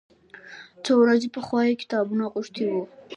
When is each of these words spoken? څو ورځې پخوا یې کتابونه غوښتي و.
څو 0.83 0.91
ورځې 1.03 1.29
پخوا 1.35 1.61
یې 1.69 1.79
کتابونه 1.81 2.23
غوښتي 2.33 2.63
و. 2.67 2.73